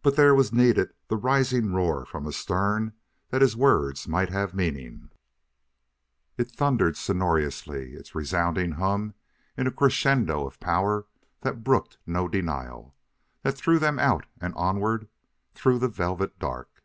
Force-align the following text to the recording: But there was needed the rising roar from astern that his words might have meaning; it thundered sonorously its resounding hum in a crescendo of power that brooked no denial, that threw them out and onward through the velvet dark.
But 0.00 0.16
there 0.16 0.34
was 0.34 0.54
needed 0.54 0.94
the 1.08 1.18
rising 1.18 1.74
roar 1.74 2.06
from 2.06 2.26
astern 2.26 2.94
that 3.28 3.42
his 3.42 3.54
words 3.54 4.08
might 4.08 4.30
have 4.30 4.54
meaning; 4.54 5.10
it 6.38 6.50
thundered 6.50 6.96
sonorously 6.96 7.92
its 7.92 8.14
resounding 8.14 8.72
hum 8.72 9.12
in 9.54 9.66
a 9.66 9.70
crescendo 9.70 10.46
of 10.46 10.58
power 10.60 11.04
that 11.42 11.62
brooked 11.62 11.98
no 12.06 12.26
denial, 12.26 12.94
that 13.42 13.52
threw 13.58 13.78
them 13.78 13.98
out 13.98 14.24
and 14.40 14.54
onward 14.54 15.08
through 15.54 15.78
the 15.78 15.88
velvet 15.88 16.38
dark. 16.38 16.82